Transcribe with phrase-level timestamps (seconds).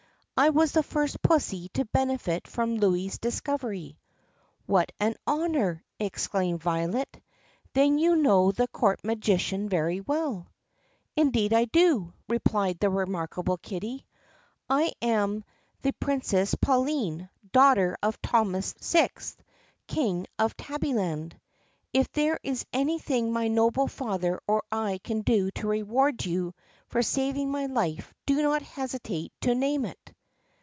[0.43, 3.99] I was the first pussy to benefit by Louis's discovery."
[4.65, 7.21] "What an honor!" exclaimed Violet.
[7.73, 10.47] "Then you know the court magician very well
[11.13, 14.07] 4?" "Indeed I do!" replied the remarkable kitty.
[14.67, 15.43] "I am
[15.83, 19.09] the THE PUSSYCAT PRINCESS 11 Princess Pauline, daughter of Thomas VI,
[19.85, 21.39] King of Tabby land.
[21.93, 26.55] If there is anything my noble father or I can do to reward you
[26.89, 29.99] for saving my life, do not hesitate to name it."